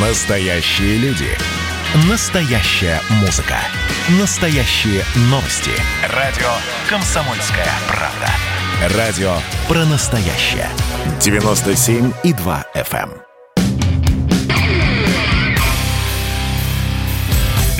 Настоящие 0.00 0.96
люди. 0.98 1.26
Настоящая 2.08 3.00
музыка. 3.20 3.56
Настоящие 4.20 5.02
новости. 5.22 5.72
Радио 6.14 6.46
«Комсомольская 6.88 7.66
правда». 7.88 8.96
Радио 8.96 9.34
про 9.66 9.84
настоящее. 9.86 10.68
97,2 11.18 12.64
FM. 12.76 13.10
эм. 13.10 14.76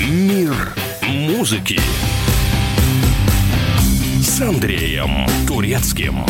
Мир 0.05 0.73
музыки 1.03 1.79
с 4.21 4.41
Андреем 4.41 5.25
Турецким. 5.47 6.25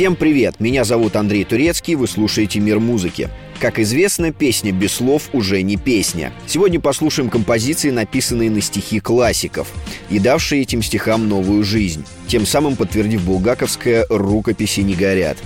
Всем 0.00 0.16
привет! 0.16 0.60
Меня 0.60 0.84
зовут 0.84 1.14
Андрей 1.14 1.44
Турецкий, 1.44 1.94
вы 1.94 2.08
слушаете 2.08 2.58
«Мир 2.58 2.80
музыки». 2.80 3.28
Как 3.58 3.78
известно, 3.78 4.32
песня 4.32 4.72
без 4.72 4.92
слов 4.94 5.28
уже 5.34 5.60
не 5.60 5.76
песня. 5.76 6.32
Сегодня 6.46 6.80
послушаем 6.80 7.28
композиции, 7.28 7.90
написанные 7.90 8.50
на 8.50 8.62
стихи 8.62 8.98
классиков 8.98 9.70
и 10.08 10.18
давшие 10.18 10.62
этим 10.62 10.82
стихам 10.82 11.28
новую 11.28 11.64
жизнь, 11.64 12.06
тем 12.28 12.46
самым 12.46 12.76
подтвердив 12.76 13.22
булгаковское 13.26 14.06
«рукописи 14.08 14.80
не 14.80 14.94
горят». 14.94 15.36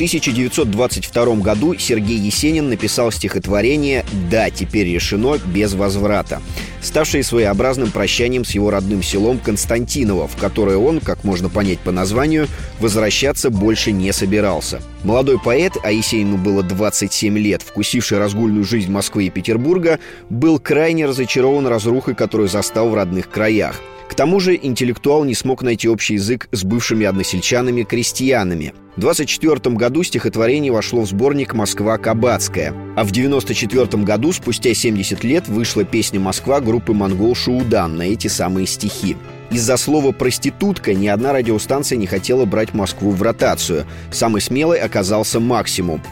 В 0.00 0.02
1922 0.02 1.34
году 1.42 1.76
Сергей 1.76 2.16
Есенин 2.16 2.70
написал 2.70 3.12
стихотворение 3.12 4.06
«Да, 4.30 4.48
теперь 4.48 4.86
решено, 4.86 5.36
без 5.44 5.74
возврата», 5.74 6.40
ставшее 6.80 7.22
своеобразным 7.22 7.90
прощанием 7.90 8.46
с 8.46 8.52
его 8.52 8.70
родным 8.70 9.02
селом 9.02 9.38
Константиново, 9.38 10.26
в 10.26 10.36
которое 10.36 10.78
он, 10.78 11.00
как 11.00 11.22
можно 11.22 11.50
понять 11.50 11.80
по 11.80 11.92
названию, 11.92 12.48
возвращаться 12.78 13.50
больше 13.50 13.92
не 13.92 14.10
собирался. 14.14 14.80
Молодой 15.04 15.38
поэт, 15.38 15.74
а 15.82 15.92
Есенину 15.92 16.38
было 16.38 16.62
27 16.62 17.36
лет, 17.36 17.60
вкусивший 17.60 18.16
разгульную 18.16 18.64
жизнь 18.64 18.90
Москвы 18.90 19.26
и 19.26 19.30
Петербурга, 19.30 19.98
был 20.30 20.58
крайне 20.58 21.04
разочарован 21.04 21.66
разрухой, 21.66 22.14
которую 22.14 22.48
застал 22.48 22.88
в 22.88 22.94
родных 22.94 23.28
краях. 23.28 23.78
К 24.10 24.14
тому 24.16 24.40
же 24.40 24.58
интеллектуал 24.60 25.22
не 25.22 25.36
смог 25.36 25.62
найти 25.62 25.88
общий 25.88 26.14
язык 26.14 26.48
с 26.50 26.64
бывшими 26.64 27.06
односельчанами-крестьянами. 27.06 28.74
В 28.96 29.00
24 29.00 29.76
году 29.76 30.02
стихотворение 30.02 30.72
вошло 30.72 31.02
в 31.02 31.06
сборник 31.06 31.54
«Москва 31.54 31.96
Кабацкая», 31.96 32.74
а 32.96 33.04
в 33.04 33.12
94 33.12 34.02
году, 34.02 34.32
спустя 34.32 34.74
70 34.74 35.22
лет, 35.22 35.46
вышла 35.46 35.84
песня 35.84 36.18
«Москва» 36.18 36.60
группы 36.60 36.92
«Монгол 36.92 37.36
Шуудан» 37.36 37.96
на 37.96 38.02
эти 38.02 38.26
самые 38.26 38.66
стихи. 38.66 39.16
Из-за 39.52 39.76
слова 39.76 40.10
«проститутка» 40.10 40.92
ни 40.92 41.06
одна 41.06 41.32
радиостанция 41.32 41.96
не 41.96 42.08
хотела 42.08 42.44
брать 42.46 42.74
Москву 42.74 43.12
в 43.12 43.22
ротацию. 43.22 43.86
Самый 44.10 44.42
смелый 44.42 44.80
оказался 44.80 45.38
«Максимум». 45.38 46.02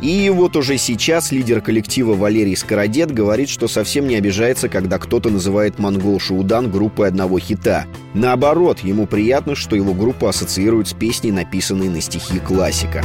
И 0.00 0.30
вот 0.30 0.56
уже 0.56 0.78
сейчас 0.78 1.30
лидер 1.30 1.60
коллектива 1.60 2.14
Валерий 2.14 2.56
Скородет 2.56 3.12
говорит, 3.12 3.48
что 3.48 3.68
совсем 3.68 4.08
не 4.08 4.16
обижается, 4.16 4.68
когда 4.68 4.98
кто-то 4.98 5.30
называет 5.30 5.78
«Монгол 5.78 6.18
Шуудан» 6.18 6.70
группой 6.70 7.08
одного 7.08 7.38
хита. 7.38 7.86
Наоборот, 8.14 8.80
ему 8.80 9.06
приятно, 9.06 9.54
что 9.54 9.76
его 9.76 9.94
группа 9.94 10.30
ассоциирует 10.30 10.88
с 10.88 10.92
песней, 10.92 11.32
написанной 11.32 11.88
на 11.88 12.00
стихи 12.00 12.38
классика. 12.40 13.04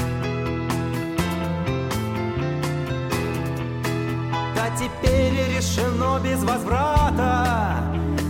Да 4.56 4.70
теперь 4.76 5.34
решено 5.56 6.20
без 6.24 6.44
возврата 6.44 7.78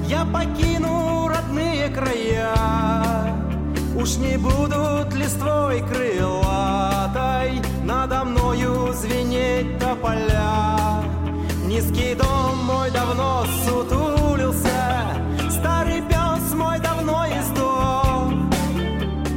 Я 0.10 0.26
покину 0.26 1.28
родные 1.28 1.90
края 1.90 2.54
Уж 3.96 4.18
не 4.18 4.38
будут 4.38 5.14
листвой 5.16 5.58
мною 5.58 6.47
звенеть 8.98 9.78
тополя 9.80 11.04
Низкий 11.66 12.16
дом 12.16 12.58
мой 12.66 12.90
давно 12.92 13.46
сутулился 13.64 14.80
Старый 15.50 16.02
пес 16.02 16.54
мой 16.54 16.80
давно 16.80 17.26
издох. 17.26 18.32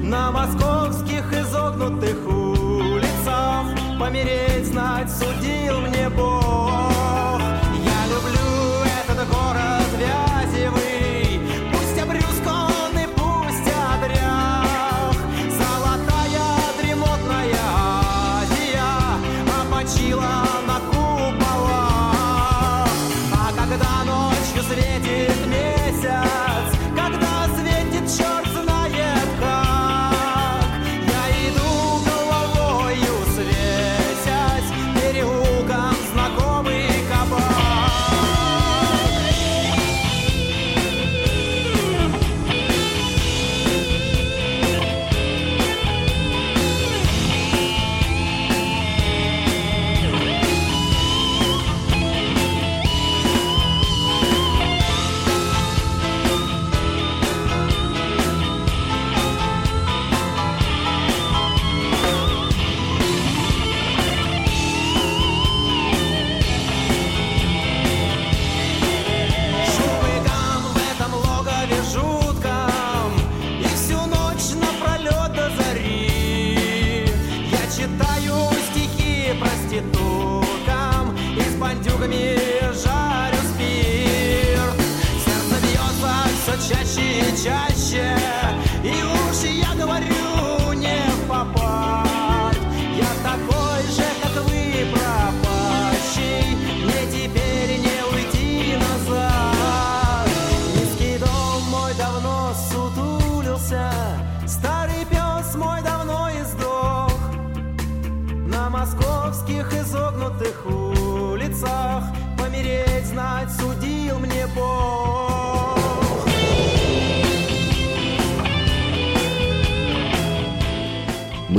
На 0.03 0.31
московских 0.31 1.33
изогнутых 1.33 2.27
улицах 2.27 3.67
Помереть 3.99 4.50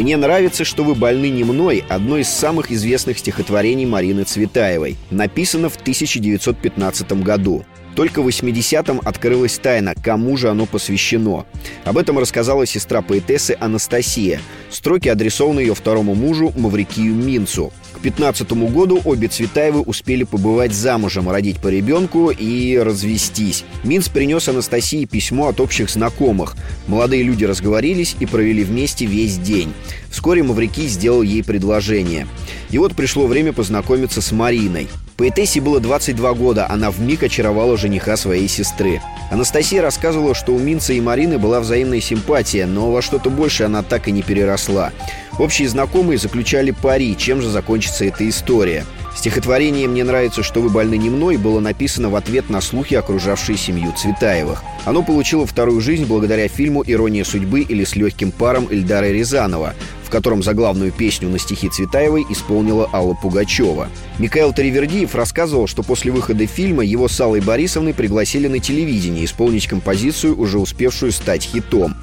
«Мне 0.02 0.18
нравится, 0.18 0.66
что 0.66 0.84
вы 0.84 0.96
больны 0.96 1.30
не 1.30 1.44
мной»— 1.44 1.84
одно 1.88 2.18
из 2.18 2.28
самых 2.28 2.72
известных 2.72 3.20
стихотворений 3.20 3.86
Марины 3.86 4.24
Цветаевой. 4.24 4.98
Написано 5.12 5.70
в 5.70 5.76
1915 5.76 7.22
году. 7.22 7.64
Только 7.96 8.22
в 8.22 8.28
80-м 8.28 9.02
открылась 9.04 9.60
тайна, 9.60 9.94
кому 10.02 10.38
же 10.38 10.50
оно 10.50 10.66
посвящено. 10.66 11.46
Об 11.84 11.98
этом 11.98 12.18
рассказала 12.20 12.66
сестра 12.66 13.02
поэтессы 13.02 13.58
Анастасия. 13.60 14.42
Строки 14.70 15.10
адресованы 15.10 15.60
ее 15.60 15.76
второму 15.76 16.16
мужу 16.16 16.54
Маврикию 16.56 17.14
Минцу. 17.14 17.74
К 17.94 18.00
15 18.00 18.52
году 18.52 19.02
обе 19.04 19.28
Цветаевы 19.28 19.82
успели 19.82 20.24
побывать 20.24 20.74
замужем, 20.74 21.30
родить 21.30 21.60
по 21.60 21.68
ребенку 21.68 22.32
и 22.32 22.78
развестись. 22.78 23.64
Минц 23.84 24.08
принес 24.08 24.48
Анастасии 24.48 25.06
письмо 25.06 25.50
от 25.50 25.60
общих 25.60 25.90
знакомых. 25.90 26.56
Молодые 26.88 27.24
люди 27.24 27.44
разговорились 27.44 28.16
и 28.20 28.26
провели 28.26 28.64
вместе 28.64 29.06
весь 29.06 29.38
день. 29.38 29.74
Вскоре 30.10 30.44
Маврикий 30.44 30.88
сделал 30.88 31.22
ей 31.22 31.44
предложение. 31.44 32.28
И 32.70 32.78
вот 32.78 32.96
пришло 32.96 33.28
время 33.28 33.54
познакомиться 33.54 34.22
с 34.22 34.32
Мариной. 34.32 34.88
Поэтессе 35.22 35.62
было 35.62 35.80
22 35.80 36.34
года, 36.34 36.66
она 36.68 36.90
вмиг 36.90 37.22
очаровала 37.22 37.78
жениха 37.78 38.18
своей 38.18 38.48
сестры. 38.48 39.04
Анастасия 39.30 39.80
рассказывала, 39.80 40.34
что 40.34 40.52
у 40.52 40.58
Минца 40.58 40.94
и 40.94 41.00
Марины 41.00 41.38
была 41.38 41.60
взаимная 41.60 42.02
симпатия, 42.02 42.66
но 42.66 42.92
во 42.92 43.04
что-то 43.04 43.30
больше 43.30 43.66
она 43.66 43.84
так 43.84 44.08
и 44.08 44.12
не 44.12 44.24
переросла. 44.24 44.92
Общие 45.38 45.70
знакомые 45.70 46.18
заключали 46.18 46.72
пари, 46.72 47.16
чем 47.16 47.40
же 47.40 47.52
закончится 47.52 48.04
эта 48.06 48.28
история. 48.28 48.84
Стихотворение 49.16 49.88
«Мне 49.88 50.04
нравится, 50.04 50.42
что 50.42 50.62
вы 50.62 50.70
больны 50.70 50.98
не 50.98 51.10
мной» 51.10 51.38
было 51.38 51.60
написано 51.60 52.10
в 52.10 52.16
ответ 52.16 52.50
на 52.50 52.62
слухи, 52.62 52.96
окружавшие 52.96 53.58
семью 53.58 53.94
Цветаевых. 53.96 54.64
Оно 54.86 55.04
получило 55.04 55.46
вторую 55.46 55.82
жизнь 55.82 56.06
благодаря 56.06 56.48
фильму 56.48 56.84
«Ирония 56.86 57.24
судьбы» 57.24 57.62
или 57.62 57.84
«С 57.84 57.96
легким 57.96 58.32
паром» 58.32 58.68
Эльдара 58.72 59.12
Рязанова, 59.12 59.76
в 60.04 60.10
котором 60.10 60.42
заглавную 60.42 60.92
песню 60.92 61.30
на 61.30 61.40
стихи 61.40 61.70
Цветаевой 61.70 62.26
исполнила 62.30 62.90
Алла 62.94 63.14
Пугачева. 63.14 63.90
Михаил 64.18 64.54
Таривердиев 64.54 65.14
рассказывал, 65.14 65.68
что 65.68 65.84
после 65.84 66.12
выхода 66.12 66.48
фильма 66.48 66.84
его 66.84 67.08
с 67.08 67.20
Аллой 67.20 67.42
Борисовной 67.42 67.94
пригласили 67.94 68.48
на 68.48 68.60
телевидение 68.60 69.26
исполнить 69.26 69.68
композицию, 69.68 70.40
уже 70.40 70.58
успевшую 70.58 71.12
стать 71.12 71.44
хитом. 71.44 71.96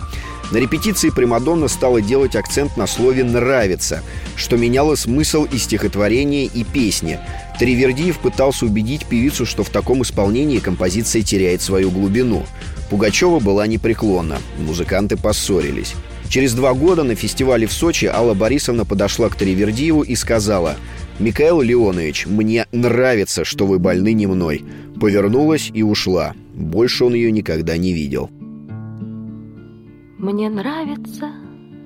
На 0.51 0.57
репетиции 0.57 1.11
Примадонна 1.11 1.69
стала 1.69 2.01
делать 2.01 2.35
акцент 2.35 2.77
на 2.77 2.87
слове 2.87 3.23
«нравится», 3.23 4.03
что 4.35 4.57
меняло 4.57 4.95
смысл 4.95 5.45
и 5.45 5.59
стихотворения, 5.59 6.47
и 6.47 6.65
песни. 6.65 7.19
Тривердиев 7.59 8.19
пытался 8.19 8.65
убедить 8.65 9.05
певицу, 9.07 9.45
что 9.45 9.63
в 9.63 9.69
таком 9.69 10.03
исполнении 10.03 10.59
композиция 10.59 11.23
теряет 11.23 11.61
свою 11.61 11.91
глубину. 11.91 12.47
Пугачева 12.89 13.41
была 13.41 13.67
непреклонна. 13.67 14.39
Музыканты 14.59 15.19
поссорились. 15.19 15.95
Через 16.31 16.55
два 16.55 16.73
года 16.73 17.05
на 17.05 17.15
фестивале 17.15 17.67
в 17.67 17.73
Сочи 17.73 18.07
Алла 18.07 18.33
Борисовна 18.33 18.87
подошла 18.87 19.29
к 19.29 19.35
Тривердиеву 19.35 20.03
и 20.03 20.15
сказала 20.15 20.77
«Михаил 21.19 21.61
Леонович, 21.61 22.27
мне 22.27 22.67
нравится, 22.73 23.45
что 23.45 23.67
вы 23.67 23.79
больны 23.79 24.15
не 24.15 24.27
мной». 24.27 24.65
Повернулась 25.01 25.71
и 25.73 25.83
ушла. 25.83 26.35
Больше 26.55 27.05
он 27.05 27.15
ее 27.15 27.31
никогда 27.31 27.77
не 27.77 27.93
видел. 27.93 28.31
Мне 30.19 30.51
нравится, 30.51 31.31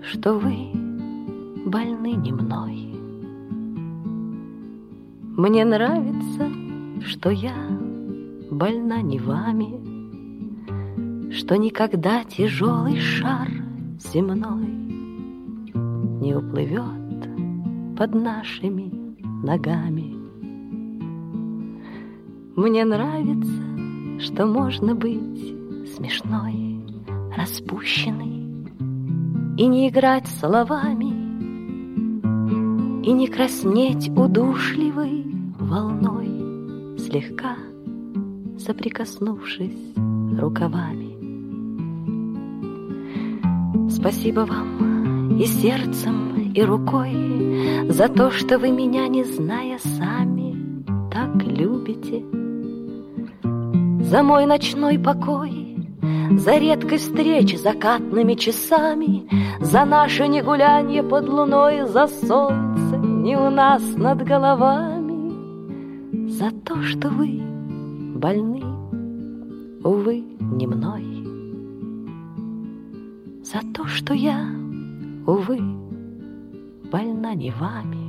что 0.00 0.38
вы 0.38 0.70
больны 1.67 2.12
не 2.14 2.32
мной. 2.32 2.88
Мне 5.37 5.67
нравится, 5.67 6.49
что 7.06 7.29
я 7.29 7.55
больна 8.50 9.02
не 9.02 9.19
вами, 9.19 9.82
Что 11.31 11.56
никогда 11.56 12.25
тяжелый 12.25 12.96
шар 12.96 13.50
земной 13.99 14.67
Не 16.23 16.35
уплывет 16.35 17.28
под 17.99 18.14
нашими 18.14 18.90
ногами. 19.44 20.17
Мне 22.56 22.87
нравится, 22.87 24.20
что 24.20 24.46
можно 24.46 24.94
быть 24.94 25.55
смешной 25.94 26.71
распущенный 27.37 28.67
И 29.56 29.67
не 29.67 29.88
играть 29.88 30.26
словами 30.26 31.12
И 33.05 33.12
не 33.12 33.26
краснеть 33.26 34.08
удушливой 34.11 35.25
волной 35.58 36.99
Слегка 36.99 37.56
соприкоснувшись 38.58 39.94
рукавами. 40.38 41.12
Спасибо 43.90 44.40
вам 44.40 45.38
и 45.38 45.46
сердцем, 45.46 46.52
и 46.55 46.62
рукой 46.62 47.88
За 47.88 48.08
то, 48.08 48.31
что 48.31 48.58
вы 48.58 48.70
меня, 48.70 49.08
не 49.08 49.25
зная 49.25 49.78
сами, 49.78 50.85
так 51.11 51.35
любите. 51.43 52.23
За 54.05 54.23
мой 54.23 54.46
ночной 54.46 54.99
покой 54.99 55.62
за 56.02 56.58
редкой 56.58 56.99
встречи 56.99 57.56
закатными 57.56 58.34
часами, 58.34 59.28
За 59.60 59.84
наше 59.84 60.26
не 60.26 60.43
гулянье 60.43 61.02
под 61.02 61.28
луной, 61.28 61.87
За 61.87 62.08
солнце 62.08 62.96
не 62.96 63.37
у 63.37 63.50
нас 63.50 63.82
над 63.96 64.22
головами, 64.22 66.28
За 66.28 66.50
то, 66.50 66.82
что 66.82 67.08
вы 67.08 67.40
больны, 68.16 68.64
увы, 69.84 70.25
не 70.40 70.66
мной, 70.66 71.04
За 73.44 73.60
то, 73.72 73.87
что 73.87 74.14
я, 74.14 74.44
увы, 75.26 75.60
больна 76.90 77.34
не 77.34 77.52
вами. 77.52 78.01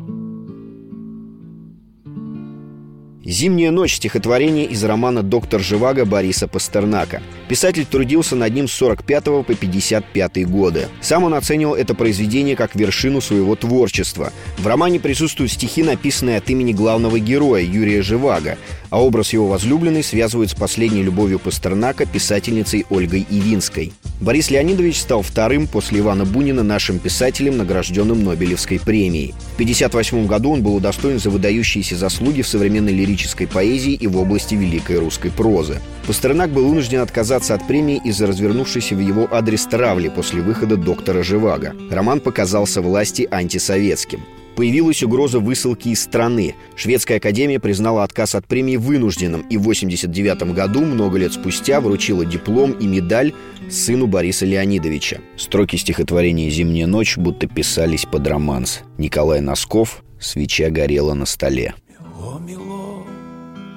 «Зимняя 3.26 3.72
ночь»— 3.72 3.96
стихотворение 3.96 4.66
из 4.66 4.84
романа 4.84 5.24
«Доктор 5.24 5.62
Живаго» 5.62 6.04
Бориса 6.04 6.48
Пастернака. 6.50 7.22
Писатель 7.48 7.86
трудился 7.86 8.36
над 8.36 8.54
ним 8.54 8.68
с 8.68 8.74
45 8.74 9.24
по 9.24 9.44
55 9.44 10.46
годы. 10.46 10.88
Сам 11.00 11.24
он 11.24 11.34
оценивал 11.34 11.76
это 11.76 11.96
произведение 11.96 12.58
как 12.58 12.76
вершину 12.76 13.22
своего 13.22 13.56
творчества. 13.56 14.34
В 14.58 14.68
романе 14.68 15.00
присутствуют 15.00 15.54
стихи, 15.54 15.84
написанные 15.84 16.38
от 16.38 16.50
имени 16.50 16.74
главного 16.74 17.18
героя 17.18 17.64
Юрия 17.64 18.02
Живаго, 18.02 18.58
а 18.90 19.02
образ 19.02 19.32
его 19.32 19.48
возлюбленной 19.48 20.04
связывают 20.04 20.52
с 20.52 20.56
последней 20.56 21.04
любовью 21.04 21.40
Пастернака 21.40 22.06
писательницей 22.06 22.86
Ольгой 22.90 23.26
Ивинской. 23.30 23.94
Борис 24.24 24.50
Леонидович 24.50 25.02
стал 25.02 25.22
вторым 25.22 25.68
после 25.68 26.00
Ивана 26.00 26.24
Бунина 26.24 26.64
нашим 26.64 26.98
писателем, 26.98 27.58
награжденным 27.58 28.24
Нобелевской 28.24 28.80
премией. 28.80 29.34
В 29.52 29.56
1958 29.56 30.28
году 30.28 30.52
он 30.52 30.64
был 30.64 30.76
удостоен 30.76 31.20
за 31.20 31.30
выдающиеся 31.30 31.98
заслуги 31.98 32.42
в 32.42 32.48
современной 32.48 32.94
лирической 32.94 33.48
поэзии 33.48 33.92
и 33.92 34.08
в 34.08 34.18
области 34.18 34.56
великой 34.56 35.00
русской 35.00 35.30
прозы. 35.30 35.82
Пастернак 36.08 36.52
был 36.52 36.70
вынужден 36.70 37.02
отказаться 37.02 37.54
от 37.54 37.68
премии 37.68 38.00
из-за 38.06 38.26
развернувшейся 38.26 38.96
в 38.96 39.00
его 39.02 39.28
адрес 39.30 39.66
травли 39.66 40.08
после 40.08 40.42
выхода 40.42 40.78
«Доктора 40.78 41.22
Живаго». 41.22 41.76
Роман 41.92 42.22
показался 42.22 42.82
власти 42.82 43.28
антисоветским. 43.30 44.24
Появилась 44.56 45.02
угроза 45.04 45.40
высылки 45.40 45.90
из 45.90 46.02
страны. 46.02 46.56
Шведская 46.76 47.18
академия 47.18 47.60
признала 47.60 48.04
отказ 48.04 48.36
от 48.36 48.48
премии 48.48 48.76
вынужденным 48.76 49.42
и 49.42 49.58
в 49.58 49.62
1989 49.62 50.54
году, 50.54 50.82
много 50.82 51.18
лет 51.18 51.34
спустя, 51.34 51.82
вручила 51.82 52.26
диплом 52.26 52.74
и 52.74 52.86
медаль 52.86 53.34
сыну 53.70 54.08
Бориса 54.08 54.46
Леонидовича. 54.46 55.22
Строки 55.38 55.76
стихотворения 55.76 56.50
«Зимняя 56.50 56.88
ночь» 56.88 57.18
будто 57.18 57.48
писались 57.48 58.06
под 58.06 58.28
романс. 58.28 58.82
Николай 58.98 59.42
Носков 59.42 60.04
«Свеча 60.20 60.70
горела 60.70 61.14
на 61.14 61.26
столе». 61.26 61.74
Мело, 61.90 62.40
мело 62.40 63.04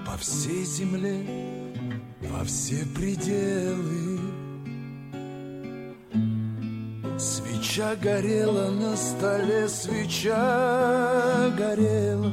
по 0.05 0.19
всей 0.19 0.64
земле, 0.64 1.17
во 2.20 2.44
все 2.44 2.84
пределы 2.94 4.25
Свеча 7.76 7.94
горела 7.96 8.70
на 8.70 8.96
столе, 8.96 9.69
свеча 9.69 11.50
горела, 11.59 12.33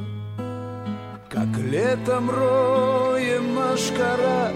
Как 1.28 1.58
летом 1.58 2.30
роем 2.30 3.54
машкара 3.54 4.52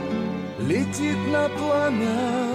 летит 0.58 1.18
на 1.30 1.50
пламя. 1.50 2.48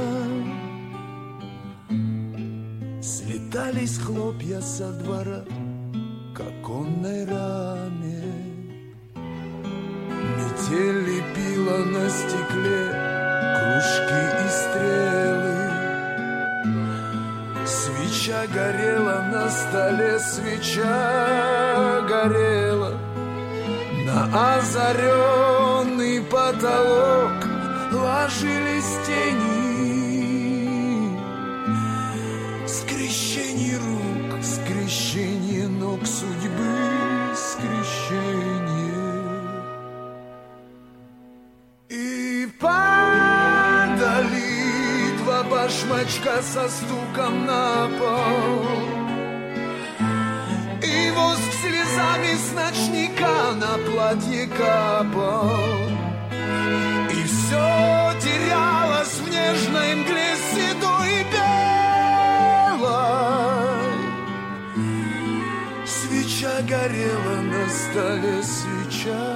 Слетались 3.03 3.99
хлопья 3.99 4.61
со 4.61 4.91
двора 4.93 5.45
к 6.35 6.39
оконной 6.39 7.25
раме. 7.25 8.23
Метель 10.37 11.01
лепила 11.05 11.85
на 11.85 12.09
стекле 12.09 13.12
Свеча 18.23 18.47
горела 18.47 19.21
на 19.33 19.49
столе, 19.49 20.17
свеча 20.17 22.01
горела. 22.07 22.97
На 24.05 24.55
озаренный 24.55 26.21
потолок 26.21 27.45
ложились 27.91 28.97
тени. 29.05 29.59
Скрещение 32.65 33.77
рук, 33.77 34.41
скрещение 34.41 35.67
ног 35.67 36.05
судьбы, 36.05 37.35
скрещение 37.35 38.42
башмачка 46.03 46.41
со 46.41 46.69
стуком 46.69 47.45
на 47.45 47.89
пол. 47.99 48.65
И 50.81 51.11
воск 51.11 51.53
слезами 51.61 52.35
с 52.35 52.53
ночника 52.53 53.53
на 53.55 53.77
платье 53.89 54.47
капал 54.47 55.49
И 57.09 57.23
все 57.23 58.13
терялось 58.21 59.19
в 59.19 59.29
нежной 59.29 59.95
мгле 59.95 60.35
седой 60.51 61.09
и 61.09 61.23
белой. 62.73 63.03
Свеча 65.85 66.55
горела 66.67 67.41
на 67.41 67.69
столе, 67.69 68.43
свеча 68.43 69.32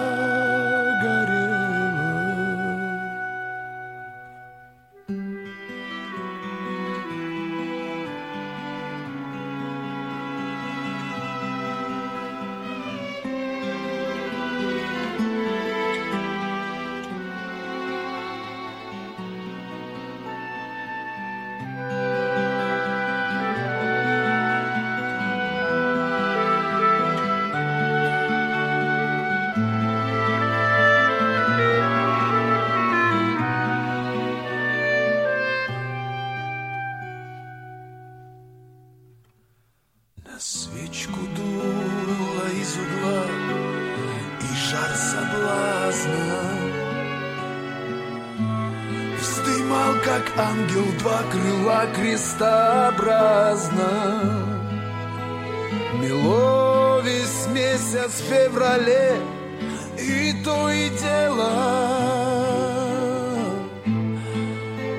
Вздымал, 49.67 49.95
как 50.01 50.31
ангел, 50.37 50.85
два 50.99 51.23
крыла 51.29 51.87
крестообразно. 51.93 53.91
Мело 55.99 57.01
весь 57.01 57.47
месяц 57.47 58.21
в 58.21 58.29
феврале 58.29 59.17
И 59.97 60.33
то 60.43 60.69
и 60.69 60.89
дело. 60.89 61.51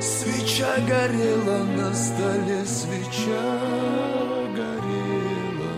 Свеча 0.00 0.76
горела 0.86 1.64
на 1.64 1.94
столе, 1.94 2.64
свеча 2.66 3.48
горела. 4.54 5.76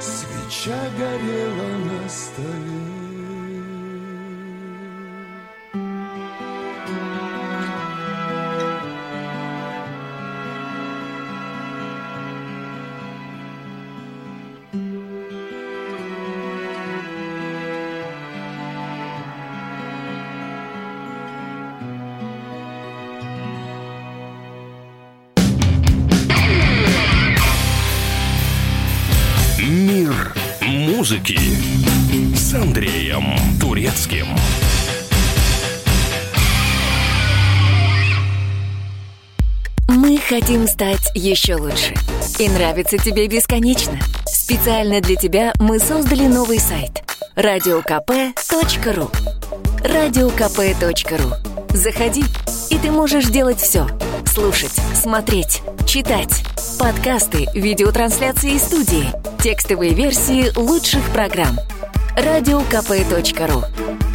Свеча 0.00 0.80
горела 0.98 1.68
на 1.84 2.08
столе 2.08 2.85
музыки 31.06 31.38
с 32.34 32.52
Андреем 32.52 33.36
Турецким. 33.60 34.26
Мы 39.86 40.18
хотим 40.18 40.66
стать 40.66 41.12
еще 41.14 41.54
лучше. 41.54 41.94
И 42.40 42.48
нравится 42.48 42.98
тебе 42.98 43.28
бесконечно. 43.28 43.96
Специально 44.26 45.00
для 45.00 45.14
тебя 45.14 45.52
мы 45.60 45.78
создали 45.78 46.26
новый 46.26 46.58
сайт 46.58 47.04
радиокп.ру 47.36 49.10
радиокп.ру 49.84 51.32
Заходи, 51.76 52.24
и 52.70 52.78
ты 52.78 52.90
можешь 52.90 53.26
делать 53.26 53.60
все. 53.60 53.86
Слушать, 54.26 54.74
смотреть, 54.92 55.62
читать. 55.86 56.44
Подкасты, 56.78 57.46
видеотрансляции 57.54 58.58
студии, 58.58 59.06
текстовые 59.40 59.94
версии 59.94 60.52
лучших 60.58 61.02
программ. 61.10 61.56
радиокп.ру 62.16 63.62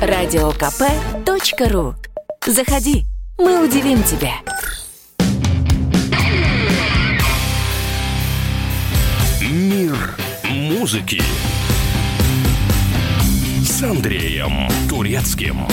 радиокп.ру 0.02 1.96
Заходи, 2.46 3.06
мы 3.38 3.64
удивим 3.64 4.04
тебя. 4.04 4.34
Мир 9.42 9.96
музыки 10.50 11.22
с 13.64 13.82
Андреем 13.82 14.68
Турецким. 14.90 15.66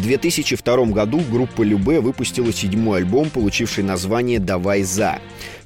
В 0.00 0.02
2002 0.02 0.86
году 0.86 1.20
группа 1.30 1.60
Любе 1.60 2.00
выпустила 2.00 2.50
седьмой 2.54 3.00
альбом, 3.00 3.28
получивший 3.28 3.84
название 3.84 4.38
«Давай 4.38 4.82
за». 4.82 5.18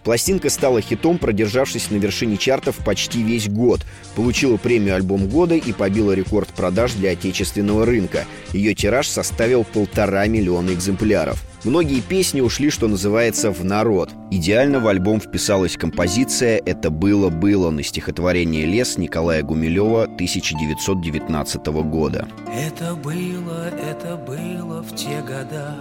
Пластинка 0.03 0.51
стала 0.51 0.81
хитом, 0.81 1.19
продержавшись 1.19 1.89
на 1.93 1.99
вершине 1.99 2.37
чартов 2.37 2.75
почти 2.85 3.23
весь 3.23 3.49
год. 3.49 3.83
Получила 4.17 4.57
премию 4.57 4.97
«Альбом 4.97 5.29
года» 5.29 5.55
и 5.55 5.73
побила 5.73 6.11
рекорд 6.11 6.49
продаж 6.49 6.95
для 6.95 7.13
отечественного 7.13 7.87
рынка. 7.87 8.25
Ее 8.53 8.75
тираж 8.75 9.07
составил 9.07 9.63
полтора 9.63 10.27
миллиона 10.27 10.73
экземпляров. 10.73 11.41
Многие 11.65 12.03
песни 12.03 12.43
ушли, 12.43 12.69
что 12.69 12.89
называется, 12.89 13.51
в 13.51 13.65
народ. 13.65 14.11
Идеально 14.31 14.81
в 14.81 14.87
альбом 14.87 15.19
вписалась 15.19 15.79
композиция 15.79 16.61
«Это 16.65 16.91
было-было» 16.91 17.71
на 17.71 17.83
стихотворение 17.83 18.67
«Лес» 18.67 18.99
Николая 18.99 19.43
Гумилева 19.43 20.03
1919 20.03 21.67
года. 21.67 22.29
Это 22.55 22.95
было, 22.95 23.71
это 23.71 24.17
было 24.17 24.83
в 24.83 24.95
те 24.95 25.23
года, 25.23 25.75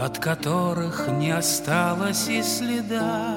От 0.00 0.18
которых 0.18 1.08
не 1.20 1.30
осталось 1.30 2.28
и 2.28 2.42
следа. 2.42 3.36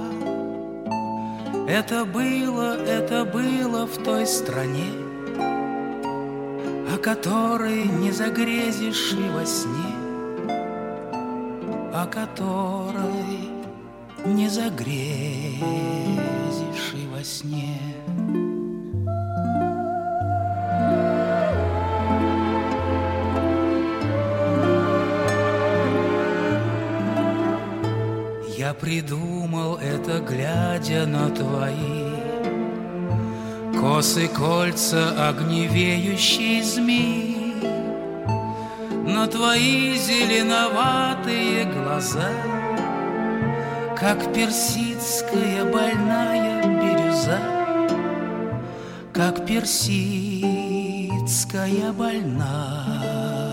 Это 1.68 2.06
было, 2.06 2.76
это 2.76 3.24
было 3.24 3.86
в 3.86 4.04
той 4.04 4.26
стране, 4.26 4.90
О 6.92 6.98
которой 6.98 7.84
не 7.84 8.12
загрезишь 8.12 9.14
и 9.14 9.30
во 9.32 9.46
сне, 9.46 9.99
О 11.92 12.06
которой 12.06 13.50
не 14.26 14.48
загрезишь 14.48 15.64
и 16.94 17.08
во 17.08 17.24
сне. 17.24 17.80
Я 28.56 28.74
придумал 28.76 29.78
это, 29.78 30.20
глядя 30.20 31.08
на 31.08 31.30
твои 31.30 32.10
Косы, 33.80 34.28
кольца, 34.28 35.30
огневеющие 35.30 36.64
змеи 36.64 37.39
На 39.16 39.28
твои 39.28 39.98
зеленоватые 39.98 41.66
глаза 41.66 42.30
Как 43.98 44.34
персидская 44.34 45.66
больная 45.66 46.64
бирюза 46.64 47.40
Как 49.14 49.46
персидская 49.46 50.72
больная 51.92 53.50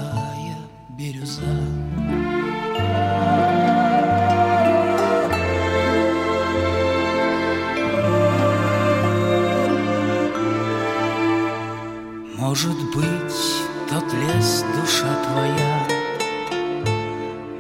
бирюза. 0.96 1.42
Может 12.38 12.76
быть, 12.94 13.66
тот 13.90 14.12
лес 14.12 14.64
душа 14.74 14.85
твоя, 15.36 15.86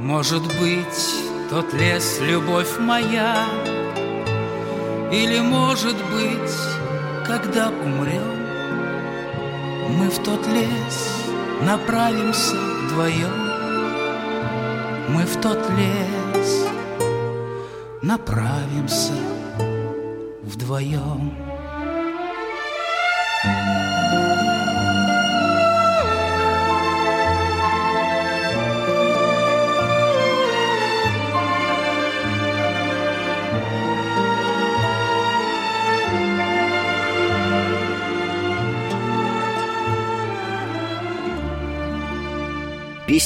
Может 0.00 0.42
быть, 0.58 1.00
тот 1.50 1.72
лес 1.74 2.20
любовь 2.20 2.78
моя, 2.78 3.46
Или, 5.12 5.40
может 5.40 5.96
быть, 6.14 6.56
когда 7.26 7.68
умрем, 7.68 8.46
Мы 9.98 10.08
в 10.08 10.18
тот 10.22 10.46
лес 10.46 11.26
направимся 11.62 12.56
вдвоем, 12.56 13.36
Мы 15.08 15.22
в 15.24 15.40
тот 15.40 15.58
лес 15.76 16.66
направимся 18.02 19.12
вдвоем. 20.42 21.45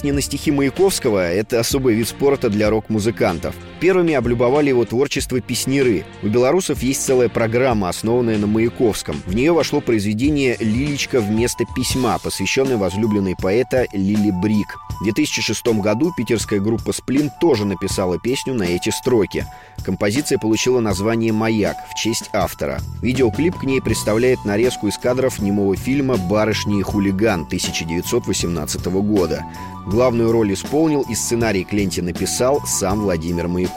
Песни 0.01 0.13
на 0.13 0.23
стихи 0.23 0.51
Маяковского— 0.51 1.31
это 1.31 1.61
особый 1.61 1.95
вид 1.95 2.09
спорта 2.09 2.49
для 2.49 2.71
рок-музыкантов. 2.71 3.55
Первыми 3.81 4.13
облюбовали 4.13 4.69
его 4.69 4.85
творчество 4.85 5.41
песниры. 5.41 6.05
У 6.23 6.29
белорусов 6.29 6.83
есть 6.83 7.03
целая 7.03 7.31
программа, 7.31 7.89
основанная 7.89 8.37
на 8.37 8.47
Маяковском. 8.47 9.17
В 9.25 9.35
нее 9.35 9.53
вошло 9.53 9.81
произведение 9.81 10.57
«Лилечка 10.61 11.21
вместо 11.21 11.65
письма», 11.75 12.19
посвященное 12.19 12.77
возлюбленной 12.77 13.37
поэта 13.41 13.87
Лили 13.95 14.31
Брик. 14.31 14.77
В 15.01 15.05
2006 15.05 15.67
году 15.81 16.13
питерская 16.15 16.61
группа 16.61 16.93
«Сплин» 16.93 17.31
тоже 17.41 17.65
написала 17.65 18.19
песню 18.19 18.53
на 18.53 18.65
эти 18.65 18.91
строки. 18.91 19.47
Композиция 19.83 20.37
получила 20.37 20.81
название 20.81 21.33
«Маяк» 21.33 21.77
в 21.91 21.95
честь 21.95 22.29
автора. 22.35 22.81
Видеоклип 23.01 23.57
к 23.57 23.65
ней 23.65 23.81
представляет 23.81 24.45
нарезку 24.45 24.89
из 24.89 24.99
кадров 24.99 25.39
немого 25.39 25.75
фильма 25.75 26.19
«Барышни 26.19 26.81
и 26.81 26.83
хулиган» 26.83 27.45
1918 27.45 28.85
года. 28.87 29.43
Главную 29.87 30.31
роль 30.33 30.53
исполнил 30.53 31.01
и 31.09 31.15
сценарий 31.15 31.65
к 31.65 31.73
ленте 31.73 32.03
написал 32.03 32.61
сам 32.67 33.01
Владимир 33.01 33.49
Маяковский. 33.49 33.70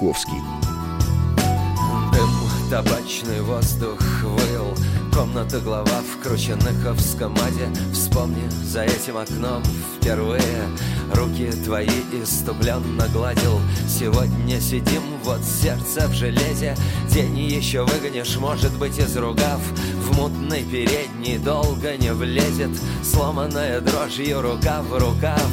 Дым, 2.12 2.30
табачный 2.70 3.42
воздух 3.42 4.00
выл. 4.24 4.74
Комната 5.14 5.60
глава 5.60 6.02
в 6.02 6.24
Крученыховском 6.24 7.34
аде. 7.34 7.70
Вспомни, 7.94 8.50
за 8.64 8.84
этим 8.84 9.18
окном 9.18 9.64
впервые 9.96 10.42
Руки 11.14 11.52
твои 11.64 11.88
иступленно 12.12 13.08
гладил. 13.14 13.60
Сегодня 13.88 14.60
сидим, 14.60 15.04
вот 15.24 15.44
сердце 15.44 16.08
в 16.08 16.14
железе. 16.14 16.76
День 17.10 17.38
еще 17.38 17.86
выгонишь, 17.86 18.38
может 18.38 18.76
быть, 18.78 18.98
из 18.98 19.16
ругав. 19.16 19.62
В 19.98 20.18
мутной 20.18 20.64
передней 20.64 21.38
долго 21.38 21.96
не 21.98 22.12
влезет. 22.14 22.72
Сломанная 23.04 23.80
дрожью 23.82 24.42
рука 24.42 24.82
в 24.82 24.98
рукав 24.98 25.52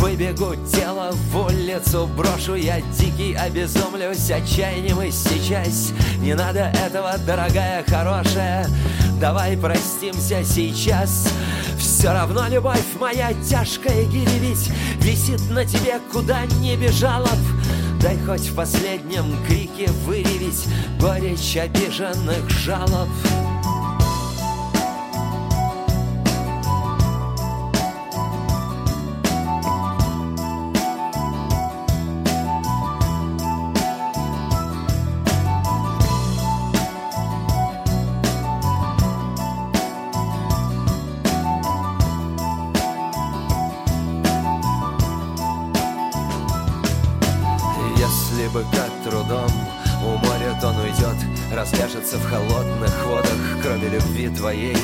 Выбегу 0.00 0.54
тело 0.72 1.10
в 1.12 1.36
улицу, 1.36 2.08
брошу 2.16 2.54
я 2.54 2.80
дикий, 2.80 3.34
обезумлюсь 3.34 4.30
отчаянием 4.30 5.02
и 5.02 5.10
сейчас. 5.10 5.92
Не 6.20 6.34
надо 6.34 6.72
этого, 6.86 7.18
дорогая, 7.18 7.84
хорошая, 7.86 8.66
давай 9.20 9.58
простимся 9.58 10.42
сейчас. 10.42 11.28
Все 11.78 12.12
равно 12.14 12.48
любовь 12.48 12.82
моя 12.98 13.34
тяжкая 13.46 14.04
гиревить 14.06 14.70
Висит 15.00 15.50
на 15.50 15.66
тебе, 15.66 16.00
куда 16.10 16.46
не 16.46 16.76
бежала 16.76 17.26
б. 17.26 18.00
Дай 18.00 18.16
хоть 18.24 18.48
в 18.48 18.54
последнем 18.54 19.36
крике 19.46 19.90
выревить 20.06 20.66
Горечь 20.98 21.58
обиженных 21.58 22.48
жалоб 22.48 23.08
Бы 48.52 48.64
как 48.72 48.90
трудом. 49.04 49.48
Уморит 50.04 50.64
он 50.64 50.76
уйдет 50.78 51.14
Расляжется 51.54 52.16
в 52.16 52.24
холодных 52.24 53.06
водах. 53.06 53.36
Кроме 53.62 53.88
любви 53.88 54.28
твоей 54.28 54.76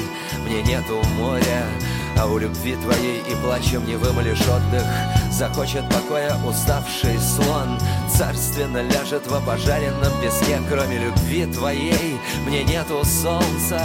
мне 0.45 0.63
нету 0.63 1.03
моря 1.19 1.65
А 2.17 2.27
у 2.27 2.39
любви 2.39 2.77
твоей 2.77 3.19
и 3.21 3.35
плачем 3.43 3.85
не 3.87 3.97
вымолишь 3.97 4.43
отдых. 4.43 4.85
Захочет 5.33 5.89
покоя 5.89 6.37
уставший 6.47 7.19
слон 7.19 7.79
Царственно 8.09 8.83
ляжет 8.83 9.27
в 9.27 9.35
обожаренном 9.35 10.13
песке. 10.23 10.61
Кроме 10.69 10.99
любви 10.99 11.47
твоей 11.47 12.21
мне 12.47 12.63
нету 12.63 13.03
солнца 13.05 13.81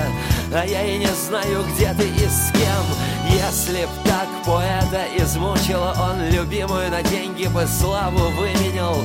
А 0.54 0.64
я 0.64 0.84
и 0.86 1.00
не 1.00 1.10
знаю, 1.28 1.66
где 1.74 1.92
ты 1.94 2.08
и 2.08 2.28
с 2.28 2.52
кем. 2.52 2.86
Если 3.32 3.86
б 3.86 3.90
так 4.04 4.28
поэта 4.46 5.06
измучила 5.18 5.96
Он 5.98 6.30
любимую 6.30 6.92
на 6.92 7.02
деньги 7.02 7.48
бы 7.48 7.66
славу 7.66 8.30
выменял 8.32 8.98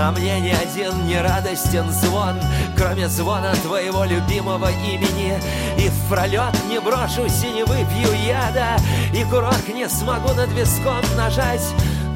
А 0.00 0.12
мне 0.12 0.38
ни 0.40 0.50
один 0.50 1.06
не 1.06 1.20
радостен 1.20 1.90
звон 1.90 2.36
Кроме 2.76 3.08
звона 3.08 3.52
твоего 3.64 4.04
любимого 4.04 4.70
имени. 4.70 5.36
И 5.76 5.88
в 5.88 6.08
пролет 6.08 6.54
не 6.68 6.78
брошусь 6.80 7.42
и 7.42 7.48
не 7.48 7.64
выпью 7.64 8.12
яда 8.24 8.76
И 9.12 9.24
курок 9.24 9.66
не 9.74 9.88
смогу 9.88 10.32
над 10.34 10.52
виском 10.52 11.02
нажать. 11.16 11.66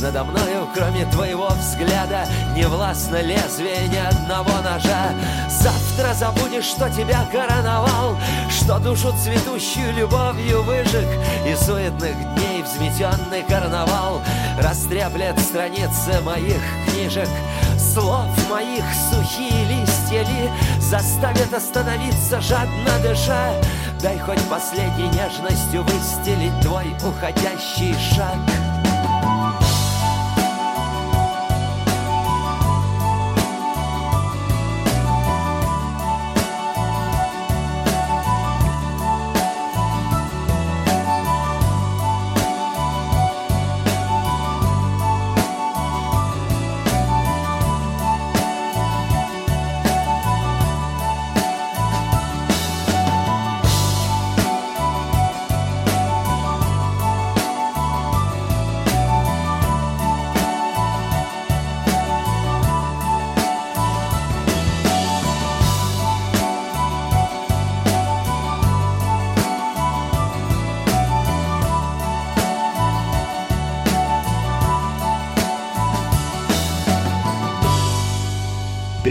Надо 0.01 0.25
мною, 0.25 0.69
кроме 0.75 1.07
твоего 1.07 1.49
взгляда 1.49 2.27
Не 2.57 2.67
властно 2.67 3.21
лезвие 3.21 3.89
ни 3.89 3.97
одного 3.97 4.61
ножа. 4.63 5.13
Завтра 5.49 6.15
забудешь, 6.15 6.65
что 6.65 6.89
тебя 6.91 7.25
короновал 7.33 8.17
Что 8.51 8.79
душу 8.79 9.13
цветущую 9.23 9.93
любовью 9.95 10.63
выжег 10.63 11.07
И 11.47 11.55
суетных 11.55 12.15
дней 12.35 12.52
взметенный 12.63 13.43
карнавал 13.49 14.23
Растреплет 14.59 15.39
страницы 15.41 16.21
моих 16.25 16.61
книжек. 16.87 17.29
Слов 17.79 18.29
моих 18.51 18.85
сухие 19.11 19.65
листья 19.67 20.23
ли 20.23 20.51
Заставят 20.81 21.53
остановиться, 21.53 22.41
жадно 22.41 22.99
дыша? 23.03 23.53
Дай 24.01 24.19
хоть 24.19 24.43
последней 24.49 25.09
нежностью 25.09 25.83
выстелить 25.83 26.61
твой 26.61 26.87
уходящий 27.07 27.95
шаг 28.15 28.39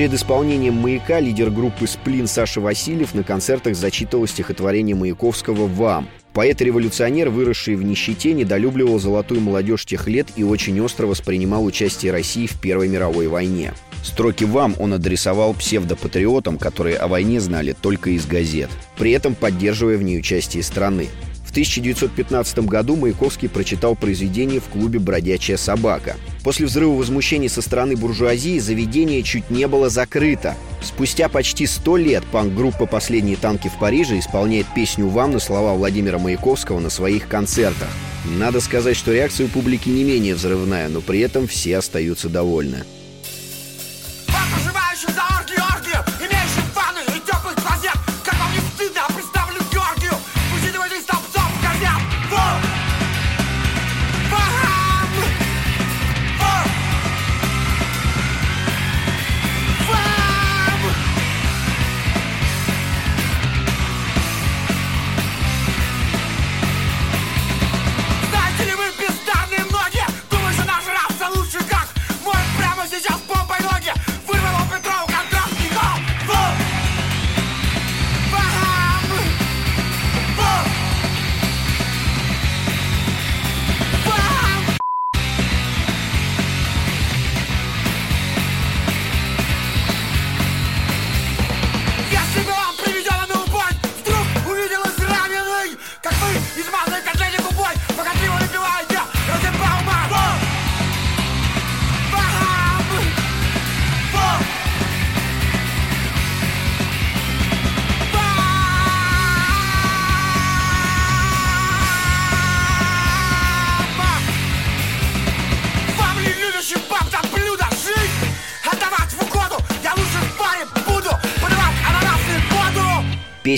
Перед 0.02 0.16
исполнением 0.16 0.74
«Маяка» 0.78 1.20
лидер 1.20 1.52
группы 1.52 1.86
«Сплин» 1.86 2.26
Саша 2.26 2.60
Васильев 2.60 3.14
на 3.14 3.22
концертах 3.22 3.76
зачитывал 3.76 4.26
стихотворение 4.26 4.96
Маяковского 4.96 5.68
«Вам». 5.68 6.10
Поэт-революционер, 6.34 7.30
выросший 7.30 7.76
в 7.76 7.84
нищете, 7.84 8.34
недолюбливал 8.34 8.98
золотую 8.98 9.42
молодежь 9.42 9.86
тех 9.86 10.08
лет 10.08 10.30
и 10.36 10.44
очень 10.44 10.82
остро 10.82 11.06
воспринимал 11.06 11.64
участие 11.64 12.12
России 12.12 12.48
в 12.48 12.60
Первой 12.60 12.88
мировой 12.88 13.28
войне. 13.28 13.76
Строки 14.04 14.44
«Вам» 14.44 14.76
он 14.80 14.96
адресовал 14.96 15.54
псевдопатриотам, 15.54 16.58
которые 16.58 16.98
о 16.98 17.08
войне 17.08 17.40
знали 17.40 17.76
только 17.80 18.10
из 18.10 18.26
газет, 18.26 18.72
при 18.98 19.12
этом 19.12 19.36
поддерживая 19.36 19.98
в 19.98 20.02
ней 20.02 20.18
участие 20.18 20.64
страны. 20.64 21.10
В 21.52 21.54
1915 21.54 22.60
году 22.60 22.96
Маяковский 22.96 23.50
прочитал 23.50 23.98
произведение 23.98 24.62
в 24.62 24.70
клубе 24.70 25.00
«Бродячая 25.00 25.58
собака». 25.58 26.16
После 26.46 26.66
взрыва 26.66 26.94
возмущений 26.94 27.50
со 27.50 27.62
стороны 27.62 27.98
буржуазии 27.98 28.58
заведение 28.58 29.22
чуть 29.22 29.50
не 29.50 29.68
было 29.68 29.90
закрыто. 29.90 30.56
Спустя 30.82 31.28
почти 31.28 31.66
сто 31.66 31.98
лет 31.98 32.24
панк-группа 32.32 32.86
«Последние 32.86 33.36
танки 33.36 33.68
в 33.68 33.78
Париже» 33.80 34.18
исполняет 34.18 34.66
песню 34.74 35.10
«Вам» 35.10 35.32
на 35.32 35.40
слова 35.40 35.74
Владимира 35.74 36.20
Маяковского 36.20 36.80
на 36.80 36.90
своих 36.90 37.28
концертах. 37.28 37.90
Надо 38.38 38.62
сказать, 38.62 38.96
что 38.96 39.12
реакция 39.12 39.48
у 39.48 39.50
публики 39.50 39.90
не 39.90 40.06
менее 40.06 40.36
взрывная, 40.36 40.88
но 40.88 41.02
при 41.02 41.20
этом 41.20 41.48
все 41.48 41.80
остаются 41.80 42.30
довольны. 42.30 42.86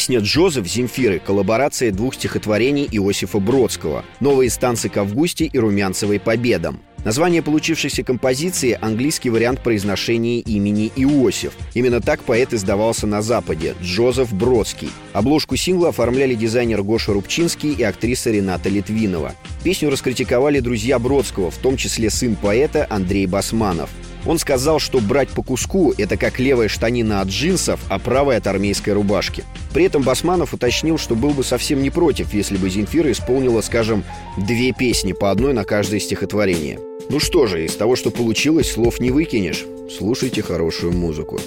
Песня 0.03 0.19
«Джозеф» 0.19 0.67
Земфиры– 0.67 1.19
коллаборация 1.25 1.89
двух 1.89 2.15
стихотворений 2.15 2.89
Иосифа 2.91 3.39
Бродского 3.39 4.03
«Новые 4.19 4.49
станции 4.49 4.89
к 4.89 4.97
Августе» 4.97 5.45
и 5.45 5.57
«Румянцевой 5.57 6.19
победам». 6.19 6.81
Название 7.05 7.41
получившейся 7.41 8.03
композиции– 8.03 8.77
английский 8.81 9.29
вариант 9.29 9.61
произношения 9.61 10.41
имени 10.41 10.91
Иосиф. 10.97 11.53
Именно 11.73 12.01
так 12.01 12.21
поэт 12.23 12.53
издавался 12.53 13.07
на 13.07 13.21
Западе– 13.21 13.75
Джозеф 13.81 14.33
Бродский. 14.33 14.89
Обложку 15.13 15.55
сингла 15.55 15.87
оформляли 15.87 16.35
дизайнер 16.35 16.83
Гоша 16.83 17.13
Рубчинский 17.13 17.71
и 17.71 17.83
актриса 17.83 18.29
Рената 18.29 18.67
Литвинова. 18.67 19.35
Песню 19.63 19.89
раскритиковали 19.89 20.59
друзья 20.59 20.99
Бродского, 20.99 21.49
в 21.49 21.57
том 21.59 21.77
числе 21.77 22.09
сын 22.09 22.35
поэта 22.35 22.85
Андрей 22.89 23.25
Басманов. 23.25 23.89
Он 24.25 24.37
сказал, 24.39 24.79
что 24.79 24.99
брать 24.99 25.29
по 25.29 25.43
куску– 25.43 25.93
это 25.97 26.17
как 26.17 26.39
левая 26.39 26.67
штанина 26.67 27.21
от 27.21 27.27
джинсов, 27.27 27.79
а 27.89 27.99
правая 27.99 28.37
от 28.37 28.47
армейской 28.47 28.93
рубашки. 28.93 29.43
При 29.73 29.85
этом 29.85 30.03
Басманов 30.03 30.53
уточнил, 30.53 30.97
что 30.97 31.15
был 31.15 31.31
бы 31.31 31.43
совсем 31.43 31.81
не 31.81 31.89
против, 31.89 32.33
если 32.33 32.57
бы 32.57 32.69
Земфира 32.69 33.11
исполнила, 33.11 33.61
скажем, 33.61 34.03
две 34.37 34.71
песни 34.71 35.13
по 35.13 35.31
одной 35.31 35.53
на 35.53 35.63
каждое 35.65 35.99
стихотворение. 35.99 36.79
Ну 37.09 37.19
что 37.19 37.47
же, 37.47 37.65
из 37.65 37.75
того, 37.75 37.95
что 37.95 38.11
получилось, 38.11 38.71
слов 38.71 38.99
не 38.99 39.11
выкинешь. 39.11 39.65
Слушайте 39.95 40.41
хорошую 40.41 40.93
музыку. 40.93 41.39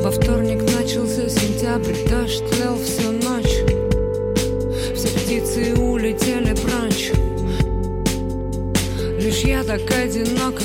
Во 0.00 0.12
вторник 0.12 0.62
начался 0.62 1.28
сентябрь, 1.28 2.08
дождь 2.08 2.42
лил 2.56 2.78
всю 2.82 3.10
ночь 3.10 3.56
Все 4.94 5.08
птицы 5.08 5.74
улетели 5.74 6.54
прочь 6.54 7.12
Лишь 9.20 9.40
я 9.40 9.64
так 9.64 9.82
одинок 9.90 10.62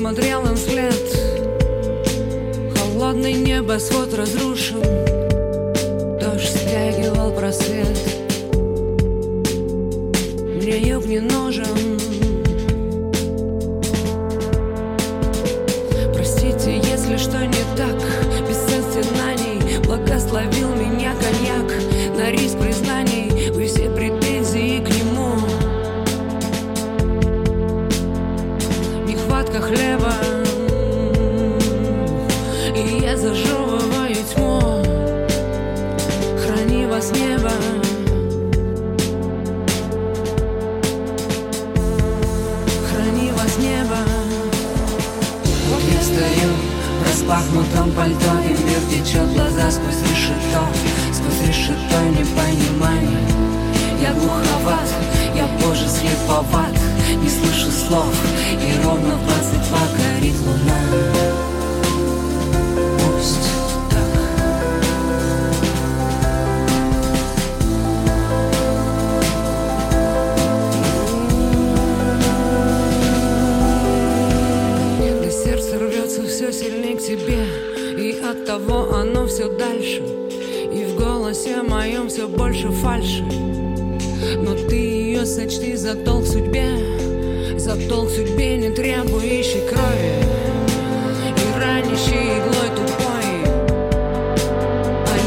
смотрел 0.00 0.46
им 0.46 0.56
вслед. 0.56 0.94
Холодный 2.74 3.34
небосвод 3.34 4.14
разрушил. 4.14 4.80
Дождь 6.18 6.56
стягивал 6.56 7.30
просвет. 7.32 7.98
Мне 10.56 10.78
юг 10.78 11.04
не 11.04 11.20
нужен 11.20 11.89
течет 49.10 49.32
глаза 49.32 49.70
сквозь 49.70 50.02
решето 50.10 50.62
Сквозь 51.12 51.48
решето 51.48 52.00
непонимание 52.10 53.26
Я 54.00 54.12
глуховат, 54.12 54.94
я 55.34 55.46
позже 55.58 55.88
слеповат 55.88 56.76
Не 57.22 57.28
слышу 57.28 57.70
слов 57.70 58.14
И 58.52 58.84
ровно 58.84 59.16
в 59.16 59.26
22 59.26 59.78
горит 59.96 60.29
за 85.90 85.96
долг 86.04 86.24
судьбе 86.24 86.68
За 87.56 87.74
долг 87.88 88.10
судьбе, 88.10 88.56
не 88.56 88.70
требующий 88.70 89.60
крови 89.68 90.12
А 95.06 95.18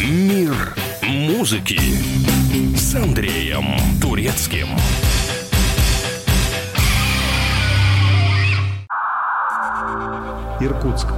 Мир 0.00 0.74
музыки 1.02 1.80
с 2.76 2.94
Андреем 2.94 3.76
Турецким. 4.00 4.68
Иркутск. 10.64 11.08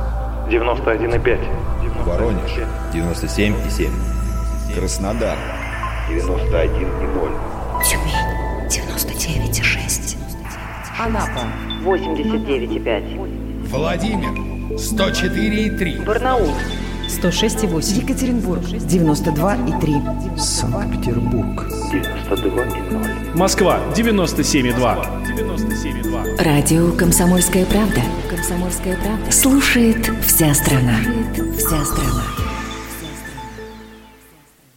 91,5. 0.51 1.39
Воронеж. 2.05 2.51
97,7. 2.93 3.91
Краснодар. 4.75 5.39
91,0. 6.11 7.31
Тюмень 7.85 8.27
99,6. 8.69 10.17
Анапа 10.99 11.45
89,5. 11.85 13.69
Владимир 13.69 14.33
104,3. 14.77 16.05
Барнаул 16.05 16.53
106,8. 17.09 18.03
Екатеринбург 18.03 18.63
92,3. 18.63 20.39
Санкт-Петербург. 20.39 21.69
92,0. 21.93 23.16
Москва 23.37 23.81
97,2. 23.95 24.77
97,2. 25.27 26.43
Радио 26.43 26.91
«Комсомольская 26.93 27.67
правда». 27.67 28.01
«Комсомольская 28.31 28.97
правда». 28.97 29.31
Слушает 29.31 30.11
вся 30.25 30.55
страна. 30.55 31.01
Слушает 31.05 31.59
вся 31.59 31.85
страна. 31.85 32.46